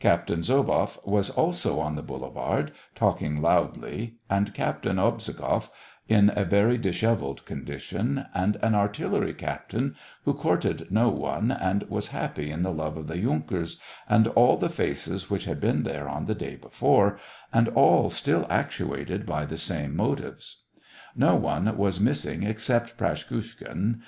[0.00, 5.70] Captain Zoboff was also on the boule vard, talking loudly, and Captain Obzhogoff,
[6.06, 9.96] in a very dishevelled condition, and an artillery captain,
[10.26, 13.80] who courted no one, and was happy in the love of the yunkers,
[14.10, 17.18] and all the faces which had been there on the day before,
[17.50, 20.64] and all still actuated by the same motives.
[21.16, 24.00] No one was missing except Praskukhin